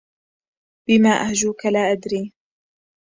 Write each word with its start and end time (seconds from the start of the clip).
بما 0.89 1.09
أهجوك 1.09 1.65
لا 1.65 1.91
أدري 1.91 2.33